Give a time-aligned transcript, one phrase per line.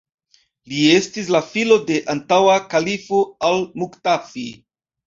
[0.71, 4.53] Li estis la filo de antaŭa kalifo al-Muktafi.